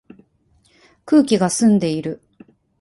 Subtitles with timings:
[1.05, 2.23] 空気が澄んでいる